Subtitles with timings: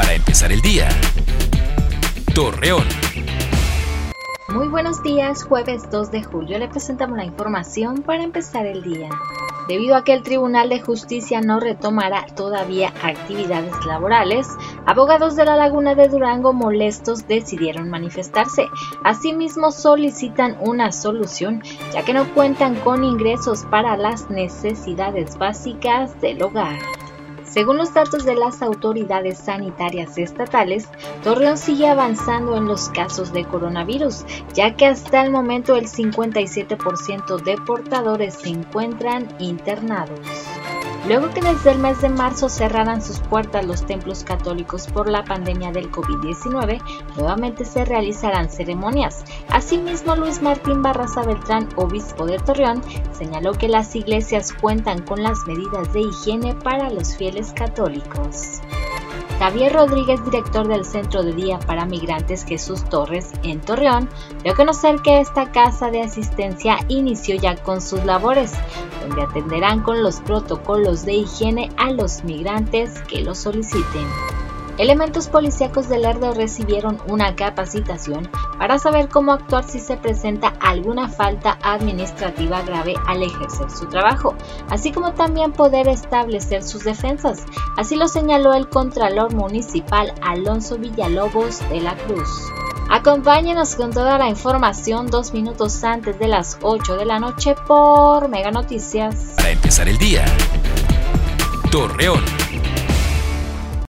[0.00, 0.88] para empezar el día.
[2.34, 2.86] Torreón.
[4.48, 9.10] Muy buenos días, jueves 2 de julio le presentamos la información para empezar el día.
[9.68, 14.48] Debido a que el Tribunal de Justicia no retomará todavía actividades laborales,
[14.86, 18.68] abogados de la Laguna de Durango molestos decidieron manifestarse.
[19.04, 21.62] Asimismo solicitan una solución
[21.92, 26.78] ya que no cuentan con ingresos para las necesidades básicas del hogar.
[27.50, 30.88] Según los datos de las autoridades sanitarias estatales,
[31.24, 37.42] Torreón sigue avanzando en los casos de coronavirus, ya que hasta el momento el 57%
[37.42, 40.20] de portadores se encuentran internados.
[41.08, 45.24] Luego que desde el mes de marzo cerraran sus puertas los templos católicos por la
[45.24, 46.80] pandemia del COVID-19,
[47.16, 49.24] nuevamente se realizarán ceremonias.
[49.48, 52.82] Asimismo, Luis Martín Barraza Beltrán, obispo de Torreón,
[53.12, 58.60] señaló que las iglesias cuentan con las medidas de higiene para los fieles católicos.
[59.40, 64.06] Javier Rodríguez, director del Centro de Día para Migrantes Jesús Torres en Torreón,
[64.42, 68.52] dio a conocer que esta casa de asistencia inició ya con sus labores,
[69.00, 74.06] donde atenderán con los protocolos de higiene a los migrantes que lo soliciten.
[74.80, 81.10] Elementos policíacos del Lerdo recibieron una capacitación para saber cómo actuar si se presenta alguna
[81.10, 84.34] falta administrativa grave al ejercer su trabajo,
[84.70, 87.44] así como también poder establecer sus defensas.
[87.76, 92.30] Así lo señaló el Contralor Municipal Alonso Villalobos de la Cruz.
[92.88, 98.30] Acompáñenos con toda la información dos minutos antes de las 8 de la noche por
[98.30, 99.34] Mega Noticias.
[99.36, 100.24] Para empezar el día,
[101.70, 102.24] Torreón.